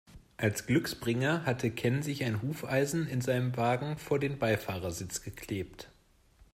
Als 0.37 0.65
Glücksbringer 0.65 1.45
hatte 1.45 1.69
Ken 1.69 2.01
sich 2.01 2.23
ein 2.23 2.41
Hufeisen 2.41 3.05
in 3.05 3.21
seinem 3.21 3.55
Wagen 3.55 3.99
vor 3.99 4.17
den 4.17 4.39
Beifahrersitz 4.39 5.21
geklebt. 5.21 5.91